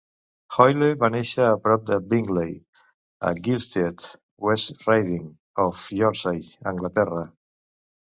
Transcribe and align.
Hoyle 0.55 0.87
va 1.03 1.09
néixer 1.15 1.45
a 1.49 1.59
prop 1.65 1.83
de 1.89 1.99
Bingley 2.13 2.57
a 3.31 3.35
Gilstead, 3.43 4.09
West 4.49 4.85
Riding 4.91 5.31
of 5.69 5.87
Yorkshire, 6.03 6.55
Anglaterra. 6.77 7.27